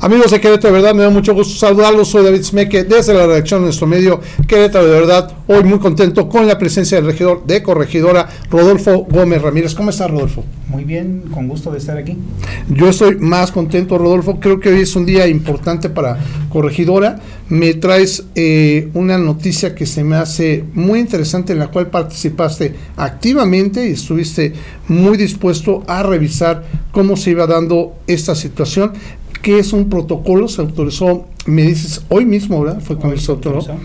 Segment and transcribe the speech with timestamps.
[0.00, 2.08] Amigos de Querétaro, de verdad, me da mucho gusto saludarlos.
[2.08, 5.37] Soy David Smeke desde la redacción de nuestro medio Querétaro, de verdad.
[5.50, 9.74] Hoy muy contento con la presencia del regidor de corregidora Rodolfo Gómez Ramírez.
[9.74, 10.44] ¿Cómo estás, Rodolfo?
[10.68, 12.18] Muy bien, con gusto de estar aquí.
[12.68, 14.40] Yo estoy más contento, Rodolfo.
[14.40, 16.18] Creo que hoy es un día importante para
[16.50, 17.20] corregidora.
[17.48, 22.74] Me traes eh, una noticia que se me hace muy interesante, en la cual participaste
[22.98, 24.52] activamente y estuviste
[24.88, 28.92] muy dispuesto a revisar cómo se iba dando esta situación
[29.40, 32.80] que es un protocolo, se autorizó, me dices, hoy mismo, ¿verdad?
[32.80, 33.76] Fue cuando se autorizó.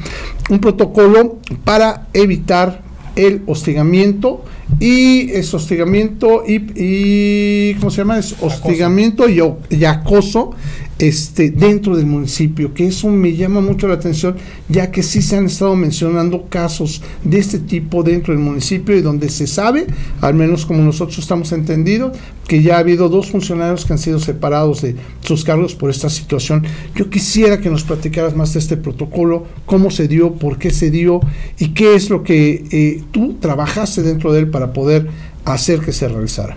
[0.50, 2.82] Un protocolo para evitar
[3.16, 4.44] el hostigamiento
[4.80, 8.20] y es hostigamiento y, ¿cómo se llama?
[8.20, 10.52] Es hostigamiento y, y, acoso
[11.00, 14.36] este, dentro del municipio, que eso me llama mucho la atención,
[14.70, 19.02] ya que sí se han estado mencionando casos de este tipo dentro del municipio y
[19.02, 19.88] donde se sabe,
[20.22, 24.20] al menos como nosotros estamos entendidos, que ya ha habido dos funcionarios que han sido
[24.20, 26.64] separados de sus cargos por esta situación.
[26.96, 30.92] Yo quisiera que nos platicaras más de este protocolo, cómo se dio, por qué se
[30.92, 31.22] dio
[31.58, 35.08] y qué es lo que eh, tú trabajaste dentro de él para poder
[35.44, 36.56] hacer que se realizara.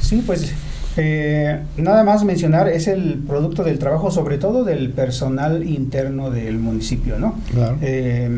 [0.00, 0.52] Sí, pues
[0.96, 6.58] eh, nada más mencionar, es el producto del trabajo, sobre todo del personal interno del
[6.58, 7.38] municipio, ¿no?
[7.80, 8.28] Eh,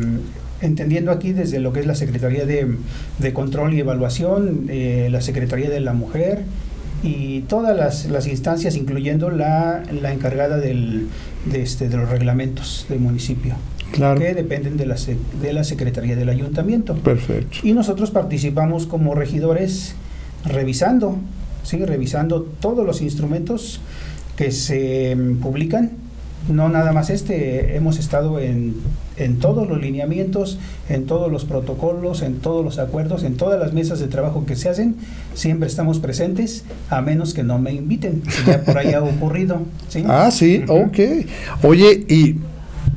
[0.61, 5.69] entendiendo aquí desde lo que es la Secretaría de, Control y Evaluación, eh, la Secretaría
[5.69, 6.43] de la Mujer
[7.01, 11.07] y todas las, instancias, incluyendo la, la encargada del,
[11.45, 13.55] de, este, de los reglamentos del municipio.
[13.93, 14.95] Que dependen de la,
[15.41, 16.95] de la Secretaría del Ayuntamiento.
[16.95, 17.59] Perfecto.
[17.63, 19.95] Y nosotros participamos como regidores
[20.45, 21.17] revisando
[21.63, 23.79] sigue revisando todos los instrumentos
[24.37, 25.91] que se mm, publican.
[26.49, 28.75] No nada más este, hemos estado en,
[29.15, 33.71] en todos los lineamientos, en todos los protocolos, en todos los acuerdos, en todas las
[33.71, 34.97] mesas de trabajo que se hacen,
[35.35, 39.61] siempre estamos presentes, a menos que no me inviten, si ya por ahí ha ocurrido.
[40.05, 40.99] Ah, sí, ok.
[41.63, 42.35] Oye, y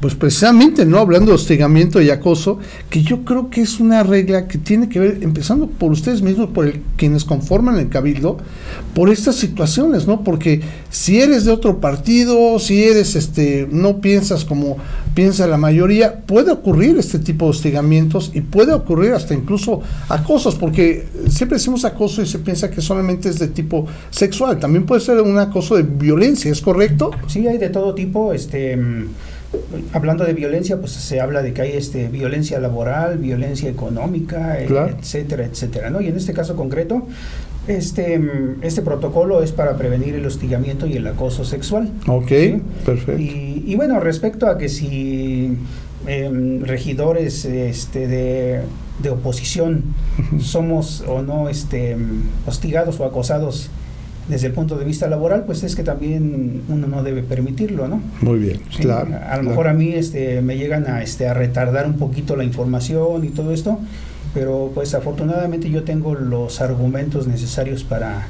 [0.07, 0.99] pues precisamente, ¿no?
[0.99, 2.61] Hablando de hostigamiento y acoso,
[2.91, 6.51] que yo creo que es una regla que tiene que ver, empezando por ustedes mismos,
[6.51, 8.37] por el, quienes conforman el cabildo,
[8.95, 10.23] por estas situaciones, ¿no?
[10.23, 10.61] Porque
[10.91, 14.77] si eres de otro partido, si eres, este, no piensas como
[15.15, 20.55] piensa la mayoría, puede ocurrir este tipo de hostigamientos y puede ocurrir hasta incluso acosos,
[20.55, 25.01] porque siempre decimos acoso y se piensa que solamente es de tipo sexual, también puede
[25.01, 27.11] ser un acoso de violencia, ¿es correcto?
[27.27, 28.79] Sí, hay de todo tipo, este
[29.93, 34.69] hablando de violencia, pues se habla de que hay este violencia laboral, violencia económica, eh,
[34.99, 36.01] etcétera, etcétera, ¿no?
[36.01, 37.07] Y en este caso concreto,
[37.67, 38.21] este,
[38.63, 41.91] este protocolo es para prevenir el hostigamiento y el acoso sexual.
[42.07, 42.31] Ok,
[42.85, 43.21] perfecto.
[43.21, 45.57] Y, bueno, respecto a que si
[46.07, 48.61] em, regidores este, de,
[49.03, 49.83] de oposición
[50.41, 51.97] somos o no este,
[52.47, 53.71] hostigados o acosados
[54.29, 58.03] desde el punto de vista laboral, pues es que también uno no debe permitirlo, ¿no?
[58.21, 59.09] Muy bien, claro.
[59.29, 62.45] A lo mejor a mí este, me llegan a, este, a retardar un poquito la
[62.45, 63.79] información y todo esto,
[64.35, 68.27] pero pues afortunadamente yo tengo los argumentos necesarios para,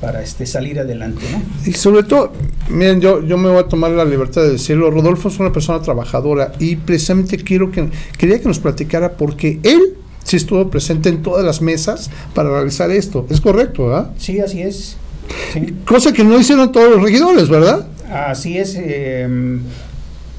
[0.00, 1.42] para este, salir adelante, ¿no?
[1.68, 2.32] Y sobre todo,
[2.68, 5.82] miren, yo, yo me voy a tomar la libertad de decirlo, Rodolfo es una persona
[5.82, 11.22] trabajadora y precisamente quiero que, quería que nos platicara porque él sí estuvo presente en
[11.22, 13.26] todas las mesas para realizar esto.
[13.30, 14.12] ¿Es correcto, verdad?
[14.16, 14.96] Sí, así es.
[15.86, 17.86] Cosa que no hicieron todos los regidores, ¿verdad?
[18.10, 18.76] Así es.
[18.76, 19.60] Em,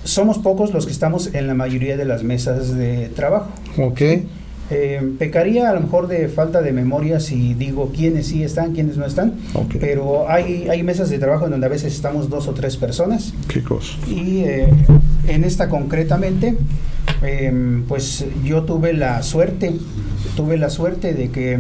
[0.03, 3.49] somos pocos los que estamos en la mayoría de las mesas de trabajo.
[3.77, 4.01] Ok.
[4.71, 8.97] Em, pecaría a lo mejor de falta de memoria si digo quiénes sí están, quiénes
[8.97, 9.35] no están,
[9.79, 13.33] pero hay, hay mesas de trabajo en donde a veces estamos dos o tres personas.
[13.47, 13.93] ¿Qué cosa?
[14.07, 14.67] Y eh,
[15.27, 16.57] en esta concretamente,
[17.21, 19.75] em, pues yo tuve la suerte,
[20.35, 21.59] tuve la suerte de que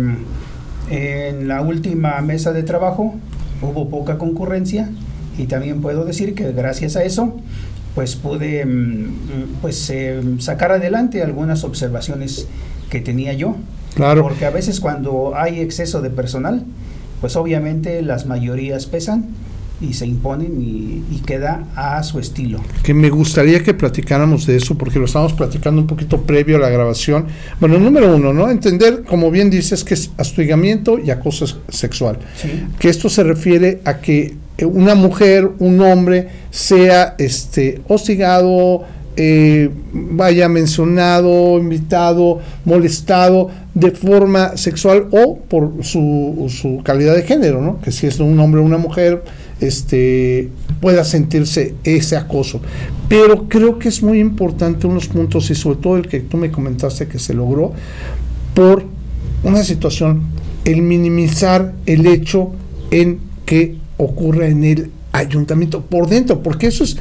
[0.89, 3.15] en la última mesa de trabajo
[3.61, 4.89] hubo poca concurrencia
[5.37, 7.35] y también puedo decir que gracias a eso
[7.95, 12.47] pues pude mm, pues eh, sacar adelante algunas observaciones
[12.89, 13.55] que tenía yo.
[13.95, 14.21] Claro.
[14.23, 16.65] Porque a veces cuando hay exceso de personal,
[17.21, 19.29] pues obviamente las mayorías pesan
[19.81, 22.59] y se imponen y, queda a su estilo.
[22.83, 26.59] Que me gustaría que platicáramos de eso porque lo estamos platicando un poquito previo a
[26.59, 27.25] la grabación.
[27.59, 28.51] Bueno, número uno, ¿no?
[28.51, 32.19] Entender, como bien dices, que es hostigamiento y acoso sexual.
[32.77, 38.83] Que esto se refiere a que una mujer, un hombre, sea este, hostigado,
[39.17, 47.61] eh, vaya mencionado, invitado, molestado de forma sexual o por su, su calidad de género,
[47.61, 47.79] ¿no?
[47.79, 49.23] Que si es un hombre o una mujer,
[49.59, 50.49] este,
[50.81, 52.61] pueda sentirse ese acoso.
[53.07, 56.51] Pero creo que es muy importante unos puntos y sobre todo el que tú me
[56.51, 57.73] comentaste que se logró
[58.53, 58.85] por
[59.43, 60.23] una situación,
[60.63, 62.51] el minimizar el hecho
[62.89, 66.97] en que ocurra en el ayuntamiento por dentro, porque eso es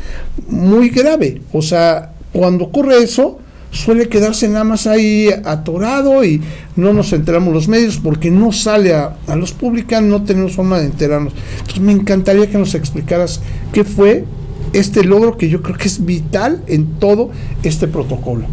[0.48, 1.40] muy grave.
[1.52, 3.38] O sea, cuando ocurre eso,
[3.74, 6.40] suele quedarse nada más ahí atorado y
[6.76, 10.86] no nos enteramos los medios porque no sale a, los públicos, no tenemos forma de
[10.86, 11.34] enterarnos.
[11.58, 13.40] Entonces me encantaría que nos explicaras
[13.72, 14.24] qué fue
[14.72, 17.30] este logro que yo creo que es vital en todo
[17.62, 18.46] este protocolo.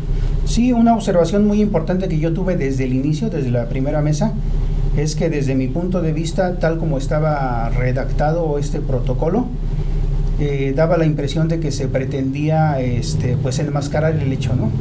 [0.46, 4.34] Sí, una observación muy importante que yo tuve desde el inicio, desde la primera mesa,
[4.98, 9.48] es que desde mi punto de vista, tal como estaba redactado este protocolo,
[10.40, 14.72] eh, daba la impresión de que se pretendía este, pues enmascarar el hecho, ¿no?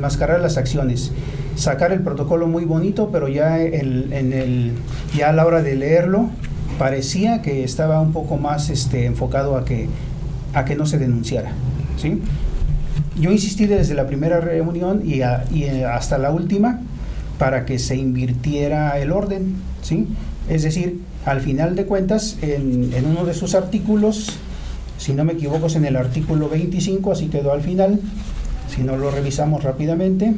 [0.00, 1.12] Enmascarar las acciones.
[1.56, 4.72] Sacar el protocolo muy bonito, pero ya, en el,
[5.14, 6.30] ya a la hora de leerlo
[6.78, 9.88] parecía que estaba un poco más este, enfocado a que,
[10.54, 11.52] a que no se denunciara.
[11.98, 12.18] ¿sí?
[13.20, 15.16] Yo insistí desde la primera reunión y,
[15.54, 16.80] y eh, hasta la última
[17.38, 19.56] para que se invirtiera el orden.
[19.82, 20.08] ¿sí?
[20.48, 24.38] Es decir, al final de cuentas, en, en uno de sus artículos
[25.00, 27.98] si no me equivoco es en el artículo 25, así quedó al final.
[28.74, 30.32] Si no lo revisamos rápidamente.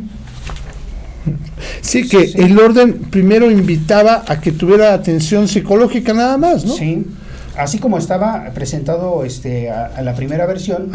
[1.80, 6.74] Sí, que el orden primero invitaba a que tuviera atención psicológica nada más, ¿no?
[6.74, 7.06] Sí,
[7.56, 10.90] así como estaba presentado este, a, la primera versión,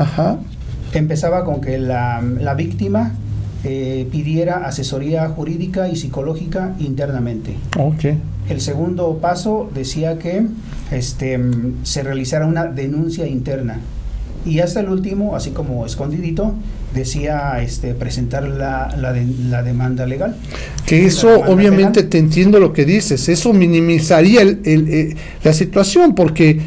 [0.94, 3.13] empezaba con que la, la víctima
[3.63, 7.56] eh, pidiera asesoría jurídica y psicológica internamente.
[7.78, 8.18] Okay.
[8.50, 10.45] El segundo paso decía que
[10.92, 11.39] este,
[11.84, 13.80] se realizara una denuncia interna.
[14.45, 16.54] Y hasta el último, así como escondidito,
[16.94, 20.36] decía este, presentar la, la, demanda legal.
[20.86, 26.60] Que eso, obviamente, te entiendo lo que dices, eso minimizaría el, eh, la situación, porque,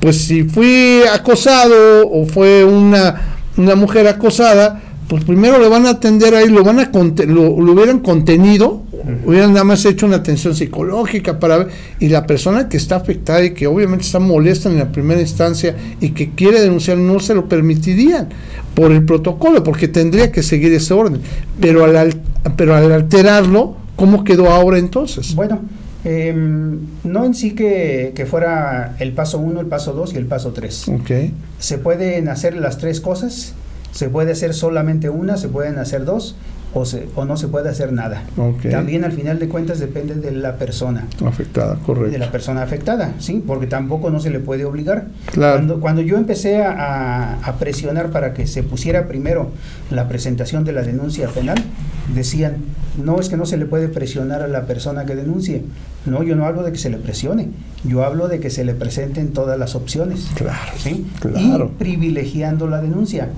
[0.00, 5.90] pues, si fui acosado o fue una, una mujer acosada, pues primero le van a
[5.90, 6.90] atender ahí, lo van a
[7.26, 8.81] lo, lo hubieran contenido,
[9.24, 11.68] hubieran nada más hecho una atención psicológica para ver,
[11.98, 15.76] y la persona que está afectada y que obviamente está molesta en la primera instancia
[16.00, 18.28] y que quiere denunciar no se lo permitirían
[18.74, 21.20] por el protocolo, porque tendría que seguir ese orden.
[21.60, 22.14] Pero al,
[22.56, 25.34] pero al alterarlo, ¿cómo quedó ahora entonces?
[25.34, 25.60] Bueno,
[26.04, 30.26] em, no en sí que, que, fuera el paso 1, el paso 2 y el
[30.26, 30.88] paso 3.
[31.00, 31.32] Okay.
[31.58, 33.54] Se pueden hacer las tres cosas,
[33.92, 36.34] se puede hacer solamente una, se pueden hacer dos,
[36.74, 36.84] o,
[37.14, 38.24] o no se puede hacer nada.
[38.70, 41.06] También al final de cuentas depende de la persona.
[41.24, 42.10] Afectada, correcto.
[42.10, 43.42] De la persona afectada, ¿sí?
[43.46, 45.06] Porque tampoco no se le puede obligar.
[45.26, 45.56] Claro.
[45.56, 49.50] Cuando, cuando yo empecé a, a, presionar para que se pusiera primero
[49.90, 51.58] la presentación de la denuncia penal,
[52.14, 52.56] decían,
[53.02, 55.62] no es que no se le puede presionar a la persona que denuncie.
[56.06, 57.50] No, yo no hablo de que se le presione,
[57.84, 60.30] yo hablo de que se le presenten todas las opciones.
[60.34, 60.72] Claro.
[60.76, 61.06] ¿sí?
[61.20, 61.70] Claro.
[61.72, 63.28] Y privilegiando la denuncia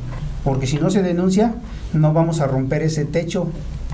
[0.44, 1.54] porque si no se denuncia,
[1.94, 3.48] no vamos a romper ese techo,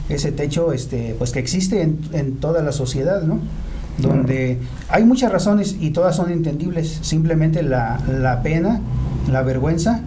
[0.08, 3.38] ese techo este, pues que existe en, en toda la sociedad, ¿no?
[3.98, 4.58] Donde
[4.88, 8.80] hay muchas razones y todas son entendibles, simplemente la, la pena,
[9.30, 10.00] la vergüenza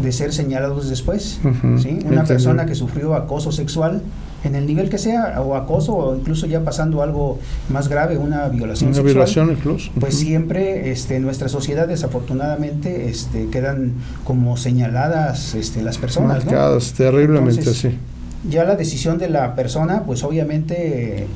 [0.00, 1.40] de ser señalados después.
[1.82, 1.98] ¿sí?
[2.04, 4.02] Una persona que sufrió acoso sexual,
[4.44, 7.38] en el nivel que sea, o acoso, o incluso ya pasando algo
[7.68, 9.90] más grave, una violación una violación incluso.
[9.98, 13.94] Pues siempre este, en nuestra sociedad desafortunadamente este, quedan
[14.24, 16.44] como señaladas este, las personas.
[16.44, 17.90] Marcadas, terriblemente, sí.
[18.48, 21.26] Ya la decisión de la persona, pues obviamente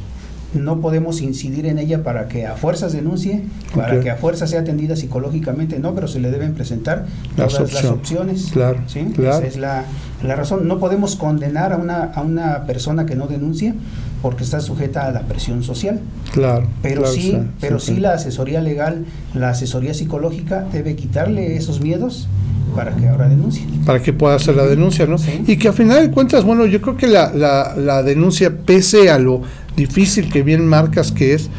[0.55, 3.43] no podemos incidir en ella para que a fuerzas denuncie,
[3.75, 7.07] para que a fuerzas sea atendida psicológicamente, no, pero se le deben presentar
[7.37, 8.51] todas las opciones.
[8.53, 9.07] Claro, ¿sí?
[9.15, 9.39] claro.
[9.39, 9.85] Esa es la,
[10.23, 10.67] la, razón.
[10.69, 13.75] No podemos condenar a una, a una persona que no denuncie
[14.23, 16.01] porque está sujeta a la presión social.
[16.33, 16.67] Claro.
[16.83, 22.29] Pero sí, pero sí, la asesoría legal, la asesoría psicológica debe quitarle esos miedos
[22.75, 23.65] para que ahora denuncie.
[23.85, 25.19] Para que pueda hacer la denuncia, ¿no?
[25.19, 25.45] Sí.
[25.47, 29.11] Y que a final de cuentas, bueno, yo creo que la, la, la denuncia, pese
[29.11, 29.43] a lo
[29.77, 31.51] difícil que bien marcas que es,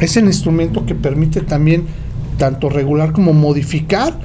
[0.00, 1.84] es el instrumento que permite también
[2.38, 4.18] tanto regular como modificar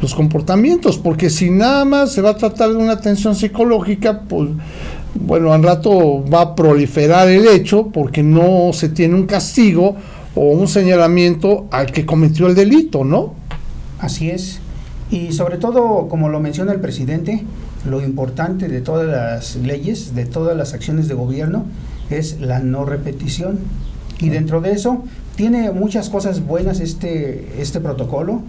[0.00, 4.50] los comportamientos, porque si nada más se va a tratar de una atención psicológica, pues
[5.14, 9.96] bueno, al rato va a proliferar el hecho porque no se tiene un castigo
[10.34, 13.34] o un señalamiento al que cometió el delito, ¿no?
[14.00, 14.58] Así es.
[15.10, 17.44] Y sobre todo, como lo menciona el presidente,
[17.88, 21.66] lo importante de todas las leyes, de todas las acciones de gobierno,
[22.10, 23.58] es la no repetición.
[24.20, 25.04] Y dentro de eso
[25.36, 28.42] tiene muchas cosas buenas este, este protocolo.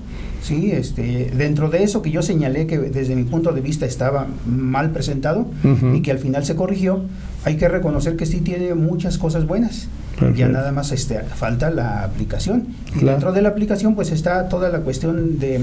[0.44, 0.72] ¿sí?
[0.72, 4.92] Este, dentro de eso que yo señalé que desde mi punto de vista estaba mal
[4.92, 5.98] presentado uh -huh.
[5.98, 7.02] y que al final se corrigió,
[7.46, 9.88] hay que reconocer que sí tiene muchas cosas buenas.
[10.12, 10.40] Perfecto.
[10.40, 12.68] Ya nada más este, falta la aplicación.
[12.90, 13.12] Y claro.
[13.12, 15.62] dentro de la aplicación pues está toda la cuestión de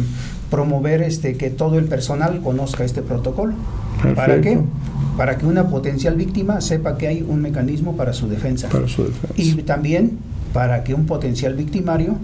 [0.50, 3.54] promover este, que todo el personal conozca este protocolo.
[4.02, 4.14] Perfecto.
[4.16, 4.59] ¿Para qué?
[5.16, 8.69] Para que una potencial víctima sepa que hay un mecanismo para su defensa.
[8.69, 9.35] Para su defensa.
[9.37, 10.19] Y también
[10.52, 12.16] para que un potencial victimario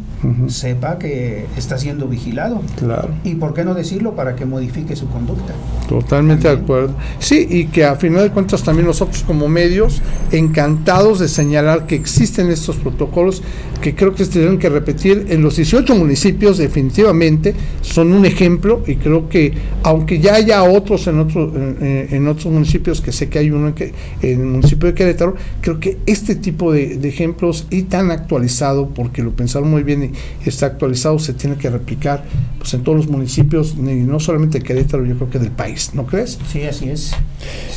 [0.48, 2.60] sepa que está siendo vigilado.
[2.78, 3.10] Claro.
[3.22, 5.54] Y por qué no decirlo para que modifique su conducta.
[5.88, 6.94] Totalmente de acuerdo.
[7.18, 10.02] Sí, y que a final de cuentas también nosotros como medios,
[10.32, 13.42] encantados de señalar que existen estos protocolos
[13.80, 18.82] que creo que se tienen que repetir en los 18 municipios definitivamente, son un ejemplo
[18.86, 19.52] y creo que
[19.82, 23.74] aunque ya haya otros en, otros en, otros municipios, que sé que hay uno en,
[23.74, 23.92] que,
[24.22, 28.88] en el municipio de Querétaro, creo que este tipo de, de ejemplos y tan actualizado,
[28.88, 30.12] porque lo pensaron muy bien
[30.44, 32.24] y está actualizado, se tiene que replicar
[32.58, 35.90] pues en todos los municipios, y no solamente de Querétaro, yo creo que del país,
[35.94, 36.38] ¿no crees?
[36.52, 37.12] Sí, así es.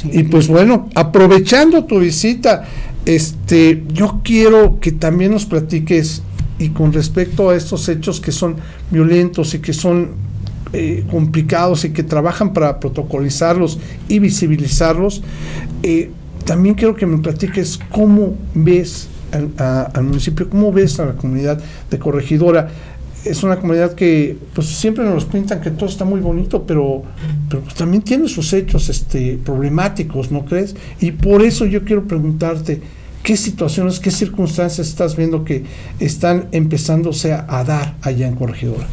[0.04, 2.66] Y pues bueno, aprovechando tu visita,
[3.06, 6.22] este, yo quiero que también nos platiques
[6.60, 8.58] y con respecto a estos hechos que son
[8.92, 10.12] violentos y que son
[10.74, 15.24] eh, complicados y que trabajan para protocolizarlos y visibilizarlos,
[15.84, 16.12] eh,
[16.46, 21.60] también quiero que me platiques cómo ves al, municipio, ¿cómo ves a la comunidad
[21.90, 22.70] de Corregidora?
[23.26, 27.04] Es una comunidad que pues siempre nos pintan que todo está muy bonito, pero,
[27.50, 30.76] pero pues, también tiene sus hechos este, problemáticos, ¿no crees?
[31.02, 32.82] Y por eso yo quiero preguntarte,
[33.24, 35.66] ¿qué situaciones, qué circunstancias estás viendo que
[36.00, 38.88] están empezándose a, dar allá en Corregidora?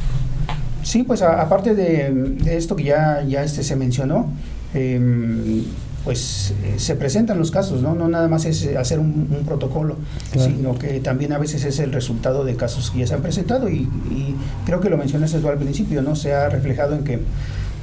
[0.82, 4.32] Sí, pues aparte de, esto que ya, ya este se mencionó,
[4.74, 5.62] eh,
[6.06, 7.96] pues eh, se presentan los casos, ¿no?
[7.96, 9.96] No nada más es eh, hacer un, protocolo,
[10.38, 13.68] sino que también a veces es el resultado de casos que ya se han presentado
[13.68, 16.14] y, y creo que lo mencionaste tú al principio, ¿no?
[16.14, 17.18] Se ha reflejado en que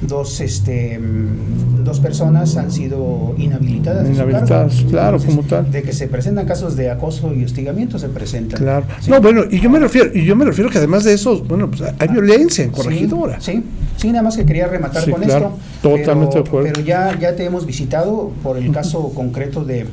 [0.06, 5.70] dos este mm, dos personas han sido inhabilitadas inhabilitadas claro como tal.
[5.70, 8.60] de que se presentan casos de acoso y hostigamiento se presentan.
[8.60, 8.86] Claro.
[9.08, 11.70] No bueno y yo me refiero y yo me refiero que además de eso bueno
[11.70, 13.40] pues hay violencia en corregidora.
[13.40, 13.62] sí.
[13.96, 16.68] Sí, nada más que quería rematar con esto totalmente de acuerdo.
[16.72, 19.86] pero ya ya te hemos visitado por el caso concreto de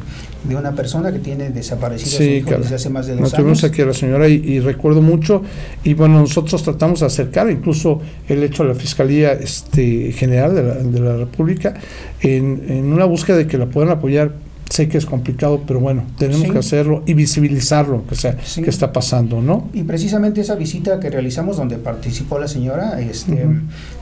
[0.44, 3.82] de una persona que tiene desaparecido sí, desde hace más de dos Nos tuvimos aquí
[3.82, 5.44] a la señora y, recuerdo mucho,
[5.84, 10.64] y bueno, nosotros tratamos de acercar incluso el hecho a la Fiscalía este, General de
[10.64, 11.74] la, de la República
[12.22, 14.34] en, en una búsqueda de que la puedan apoyar
[14.72, 18.94] sé que es complicado, pero bueno, tenemos que hacerlo y visibilizarlo que sea que está
[18.94, 19.70] pasando, ¿no?
[19.74, 23.46] Y precisamente esa visita que realizamos donde participó la señora, este,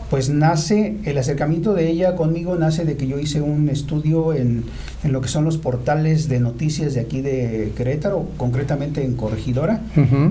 [0.09, 4.63] pues nace, el acercamiento de ella conmigo nace de que yo hice un estudio en,
[5.03, 9.81] en lo que son los portales de noticias de aquí de Querétaro, concretamente en Corregidora,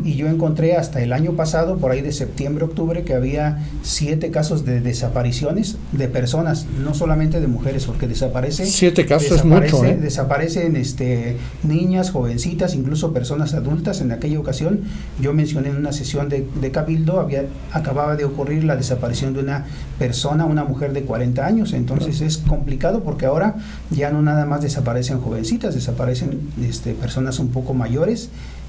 [0.04, 4.30] y yo encontré hasta el año pasado, por ahí de septiembre, octubre, que había siete
[4.30, 8.66] casos de desapariciones de personas, no solamente de mujeres, porque desaparecen.
[8.66, 9.84] Siete casos es mucho.
[9.84, 9.96] ¿eh?
[10.28, 14.02] Desaparecen este, niñas, jovencitas, incluso personas adultas.
[14.02, 14.80] En aquella ocasión,
[15.18, 19.40] yo mencioné en una sesión de, de Cabildo, había, acababa de ocurrir la desaparición de
[19.40, 19.64] una
[19.98, 21.72] persona, una mujer de 40 años.
[21.72, 23.56] Entonces es complicado porque ahora
[23.90, 28.28] ya no nada más desaparecen jovencitas, desaparecen este, personas un poco mayores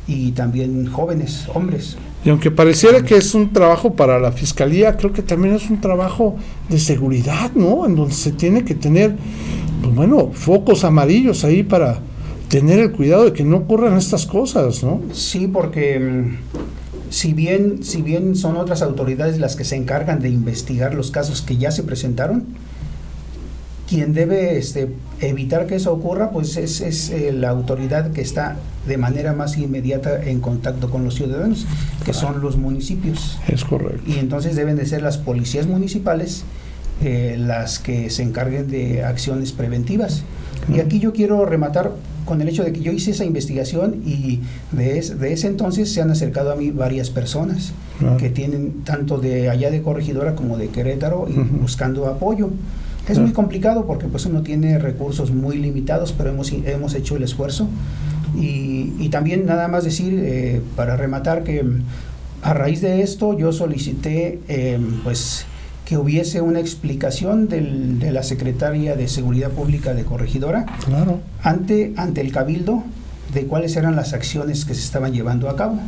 [0.10, 1.98] y también jóvenes, hombres.
[2.26, 5.80] Y aunque pareciera que es un trabajo para la fiscalía, creo que también es un
[5.80, 6.36] trabajo
[6.68, 7.86] de seguridad, ¿no?
[7.86, 9.16] En donde se tiene que tener,
[9.90, 11.98] pues bueno, focos amarillos ahí para
[12.48, 15.02] tener el cuidado de que no ocurran estas cosas, ¿no?
[15.14, 16.38] Sí, porque mm,
[17.10, 21.42] si bien, si bien son otras autoridades las que se encargan de investigar los casos
[21.42, 22.44] que ya se presentaron,
[23.90, 24.90] quien debe este,
[25.22, 29.58] evitar que eso ocurra, pues es, es eh, la autoridad que está de manera más
[29.58, 31.66] inmediata en contacto con los ciudadanos,
[32.06, 33.40] que son los municipios.
[33.48, 34.04] Es correcto.
[34.06, 36.44] Y entonces deben de ser las policías municipales
[37.02, 40.24] eh, las que se encarguen de acciones preventivas.
[40.74, 41.94] Y aquí yo quiero rematar
[42.26, 44.42] con el hecho de que yo hice esa investigación y
[44.72, 47.74] de, de ese entonces se han acercado a mí varias personas
[48.18, 52.50] que tienen tanto de allá de Corregidora como de Querétaro y buscando apoyo.
[53.08, 57.24] Es muy complicado porque pues uno tiene recursos muy limitados, pero hemos, hemos hecho el
[57.24, 57.68] esfuerzo.
[58.40, 61.66] Y, y también nada más decir, eh, para rematar, que
[62.44, 65.46] a raíz de esto yo solicité eh, pues
[65.90, 71.20] que hubiese una explicación del, de la Secretaria de Seguridad Pública de Corregidora claro.
[71.42, 72.84] ante, ante el Cabildo
[73.34, 75.80] de cuáles eran las acciones que se estaban llevando a cabo.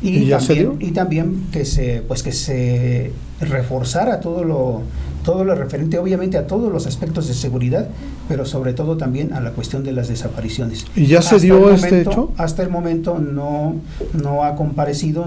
[0.00, 4.82] Y, también, y también que se pues que se reforzara todo lo
[5.22, 7.88] todo lo referente obviamente a todos los aspectos de seguridad,
[8.28, 10.86] pero sobre todo también a la cuestión de las desapariciones.
[10.94, 12.32] ¿Y ya se dio este hecho?
[12.38, 13.76] Hasta el momento no,
[14.14, 15.26] no ha comparecido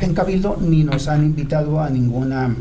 [0.00, 2.54] en Cabildo ni nos han invitado a ninguna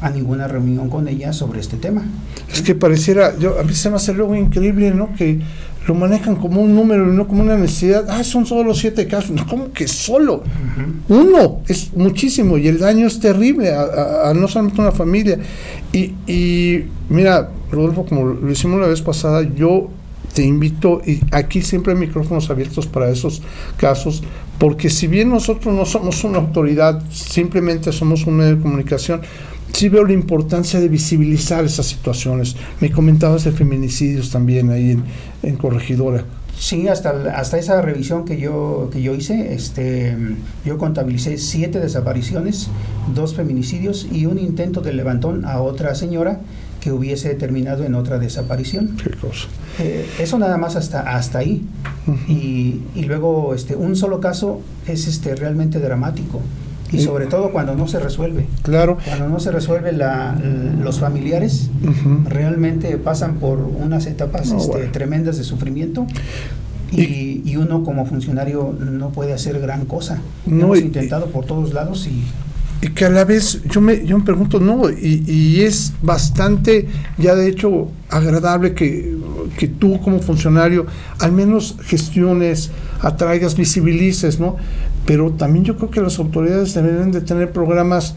[0.00, 2.04] a ninguna reunión con ella sobre este tema.
[2.52, 5.14] Es que pareciera, yo, a mí se me hace luego increíble, ¿no?
[5.14, 5.40] Que
[5.86, 8.04] lo manejan como un número y no como una necesidad.
[8.08, 9.30] Ah, son solo siete casos.
[9.30, 10.42] No, ¿cómo que solo?
[11.08, 15.38] Uno es muchísimo y el daño es terrible a, no solamente una familia.
[15.92, 19.88] Y, y mira, Rodolfo, como lo hicimos la vez pasada, yo
[20.34, 23.42] te invito, y aquí siempre hay micrófonos abiertos para esos
[23.76, 24.22] casos,
[24.58, 29.22] porque si bien nosotros no somos una autoridad, simplemente somos un medio de comunicación,
[29.72, 32.56] sí veo la importancia de visibilizar esas situaciones.
[32.80, 35.04] Me comentabas de feminicidios también ahí en,
[35.42, 36.24] en Corregidora.
[36.58, 40.16] Sí, hasta, hasta esa revisión que yo, que yo hice, este,
[40.64, 42.68] yo contabilicé siete desapariciones,
[43.14, 46.40] dos feminicidios y un intento de levantón a otra señora
[46.80, 48.96] que hubiese terminado en otra desaparición.
[49.02, 49.46] ¿Qué cosa?
[49.78, 51.64] Eh, eso nada más hasta, hasta ahí.
[52.28, 56.40] y, y, luego este, un solo caso es este, realmente dramático.
[56.92, 58.46] Y sobre todo cuando no se resuelve.
[58.62, 58.98] Claro.
[59.04, 60.38] Cuando no se resuelve, la,
[60.82, 61.70] los familiares
[62.24, 66.06] realmente pasan por unas etapas este, tremendas de sufrimiento.
[66.90, 70.22] Y, y, uno como funcionario no puede hacer gran cosa.
[70.46, 72.24] No, Hemos intentado por todos lados y
[72.80, 76.86] y que a la vez yo me, yo me pregunto, no, y, y es bastante,
[77.16, 79.16] ya de hecho, agradable que,
[79.58, 80.86] que, tú como funcionario
[81.18, 84.56] al menos gestiones, atraigas, visibilices, ¿no?
[85.08, 88.14] Pero también yo creo que las autoridades deberían de tener programas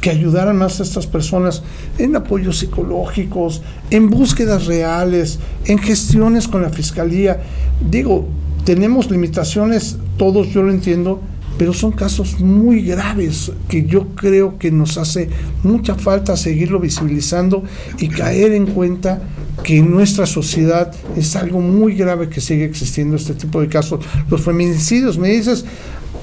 [0.00, 1.62] que ayudaran más a estas personas
[1.98, 7.40] en apoyos psicológicos, en búsquedas reales, en gestiones con la fiscalía.
[7.88, 8.26] Digo,
[8.64, 11.20] tenemos limitaciones, todos yo lo entiendo,
[11.58, 15.28] pero son casos muy graves que yo creo que nos hace
[15.62, 17.62] mucha falta seguirlo visibilizando
[18.00, 19.22] y caer en cuenta
[19.62, 24.00] que en nuestra sociedad es algo muy grave que sigue existiendo este tipo de casos.
[24.28, 25.64] Los feminicidios, me dices,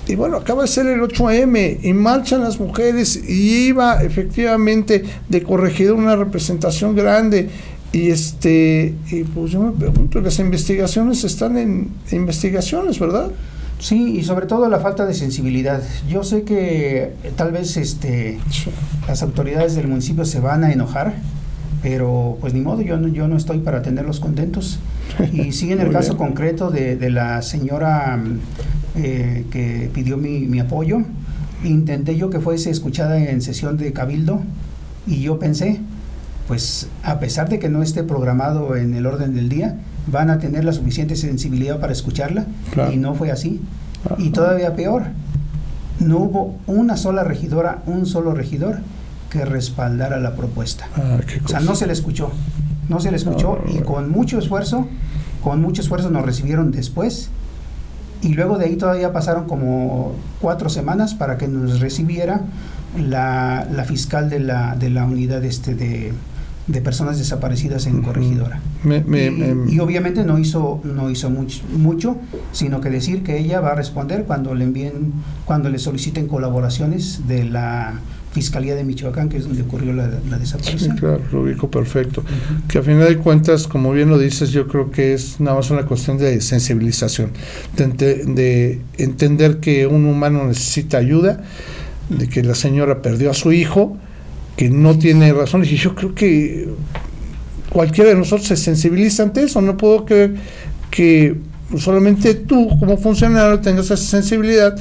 [0.10, 5.44] y bueno, acaba de ser el 8M y marchan las mujeres y iba efectivamente de
[5.44, 7.50] corregir una representación grande
[7.92, 13.30] y este y pues yo me pregunto, las investigaciones están en investigaciones, ¿verdad?
[13.78, 15.84] Sí, y sobre todo la falta de sensibilidad.
[16.10, 18.40] Yo sé que tal vez este,
[19.08, 21.14] las autoridades del municipio se van a enojar,
[21.84, 24.80] pero pues ni modo, yo no, yo no estoy para tenerlos contentos.
[25.34, 28.20] Y sí, en el caso concreto de, de, la señora
[28.96, 31.00] eh, que pidió mi, mi apoyo,
[31.64, 34.42] intenté yo que fuese escuchada en sesión de cabildo
[35.06, 35.80] y yo pensé,
[36.48, 40.40] pues a pesar de que no esté programado en el orden del día, van a
[40.40, 42.46] tener la suficiente sensibilidad para escucharla
[42.92, 43.62] y no fue así.
[44.18, 45.04] Y todavía peor,
[46.00, 48.80] no hubo una sola regidora, un solo regidor
[49.30, 50.88] que respaldara la propuesta.
[50.96, 52.32] Ah, o sea, no se le escuchó,
[52.88, 54.88] no se le escuchó y con mucho esfuerzo,
[55.44, 57.30] con mucho esfuerzo nos recibieron después
[58.22, 62.42] y luego de ahí todavía pasaron como cuatro semanas para que nos recibiera
[62.98, 66.14] la, la fiscal de la, de la unidad este de,
[66.70, 68.62] de personas desaparecidas en Corregidora.
[68.86, 72.18] y, obviamente no hizo, no hizo mucho, mucho,
[72.52, 75.14] sino que decir que ella va a responder cuando le envíen,
[75.46, 77.94] cuando le soliciten colaboraciones de la
[78.32, 80.80] Fiscalía de Michoacán, que es donde ocurrió la, desaparición.
[80.80, 82.24] Sí, claro, lo ubico perfecto.
[82.68, 85.72] Que a final de cuentas, como bien lo dices, yo creo que es nada más
[85.72, 87.32] una cuestión de sensibilización,
[87.76, 87.88] de,
[88.26, 91.42] de entender que un humano necesita ayuda,
[92.10, 93.98] de que la señora perdió a su hijo,
[94.56, 95.64] que no tiene razón.
[95.64, 96.70] Y yo creo que
[97.70, 99.62] cualquiera de nosotros se sensibiliza ante eso.
[99.62, 100.36] No puedo creer
[100.92, 101.36] que
[101.78, 104.76] solamente tú, como funcionario, tengas esa sensibilidad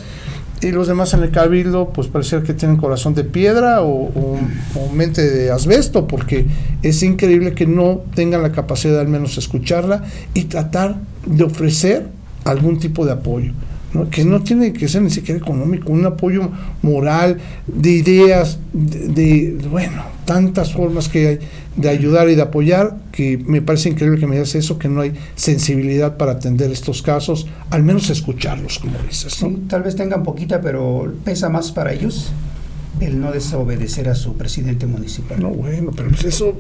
[0.61, 4.39] y los demás en el cabildo, pues parece que tienen corazón de piedra o, o,
[4.93, 6.47] mente de asbesto, porque
[6.83, 12.07] es increíble que no tengan la capacidad de al menos escucharla y tratar de ofrecer
[12.45, 13.53] algún tipo de apoyo
[14.11, 16.51] que no tiene que ser ni siquiera económico, un apoyo
[16.83, 21.39] moral, de ideas, de, bueno, tantas formas que hay
[21.79, 25.01] de ayudar y de apoyar, que me parece increíble que me digas eso, que no
[25.01, 29.39] hay sensibilidad para atender estos casos, al menos escucharlos, como dices.
[29.69, 32.33] tal vez tengan poquita, pero pesa más para ellos
[33.01, 35.41] el no desobedecer a su presidente municipal.
[35.41, 36.55] No, bueno, pero pues eso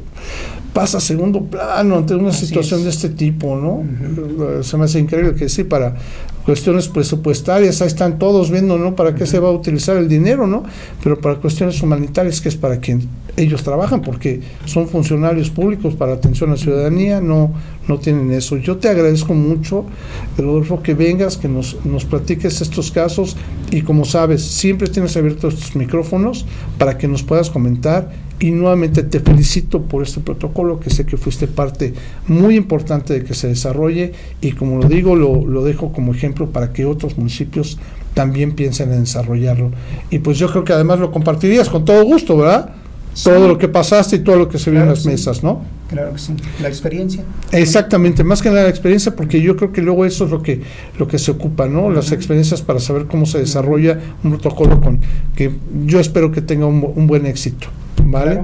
[0.73, 4.63] pasa a segundo plano ante una situación de este tipo, ¿no?
[4.63, 5.97] Se me hace increíble que sí, para
[6.49, 8.97] cuestiones presupuestarias, ahí están todos viendo, ¿no?
[8.97, 10.63] ¿Para qué se va a utilizar el dinero, ¿no?
[11.05, 13.07] Pero para cuestiones humanitarias, que es para quien
[13.37, 17.53] ellos trabajan, porque son funcionarios públicos para atención a la ciudadanía, no,
[17.87, 18.57] no tienen eso.
[18.57, 19.85] Yo te agradezco mucho,
[20.39, 23.37] Rodolfo, que vengas, que nos, nos platiques estos casos
[23.71, 26.47] y como sabes, siempre tienes abiertos estos micrófonos
[26.79, 31.17] para que nos puedas comentar y nuevamente te felicito por este protocolo que sé que
[31.17, 31.95] fuiste parte
[32.27, 36.51] muy importante de que se desarrolle y como lo digo lo, lo dejo como ejemplo
[36.51, 37.79] para que otros municipios
[38.15, 39.73] también piensen en desarrollarlo
[40.11, 42.71] y pues yo creo que además lo compartirías con todo gusto, ¿verdad?
[43.25, 45.63] Todo lo que pasaste y todo lo que se vio en las mesas, ¿no?
[45.89, 47.25] Claro que sí, la experiencia.
[47.51, 50.61] Exactamente, más que nada la experiencia, porque yo creo que luego eso es lo que
[50.99, 51.91] lo que se ocupa, ¿no?
[51.91, 55.01] Las experiencias para saber cómo se desarrolla un protocolo con
[55.35, 55.51] que
[55.87, 57.67] yo espero que tenga un, un buen éxito.
[58.05, 58.43] ¿Vale?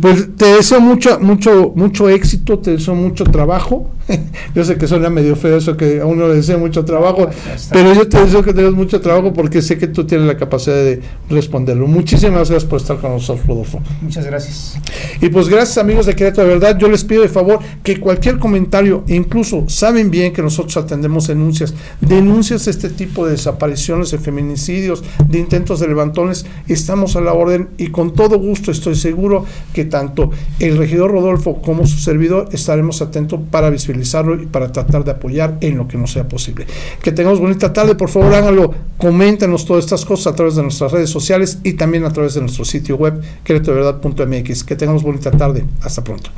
[0.00, 3.90] Pues te deseo mucho, mucho, mucho éxito, te deseo mucho trabajo.
[4.54, 7.28] yo sé que suena medio feo eso que a uno le desea mucho trabajo,
[7.72, 10.76] pero yo te deseo que tengas mucho trabajo porque sé que tú tienes la capacidad
[10.76, 11.86] de responderlo.
[11.86, 13.80] Muchísimas gracias por estar con nosotros, Rodolfo.
[14.00, 14.78] Muchas gracias.
[15.20, 18.38] Y pues gracias amigos de Querétaro de Verdad, yo les pido de favor que cualquier
[18.38, 24.18] comentario, incluso saben bien que nosotros atendemos denuncias, denuncias de este tipo de desapariciones, de
[24.18, 29.44] feminicidios, de intentos de levantones, estamos a la orden y con todo gusto estoy seguro
[29.72, 35.04] que tanto el regidor Rodolfo como su servidor estaremos atentos para visibilizarlo y para tratar
[35.04, 36.66] de apoyar en lo que no sea posible.
[37.02, 40.92] Que tengamos bonita tarde, por favor háganlo, coméntenos todas estas cosas a través de nuestras
[40.92, 44.64] redes sociales y también a través de nuestro sitio web queretodeverdad.mx.
[44.64, 46.30] Que tengamos bonita tarde, hasta pronto.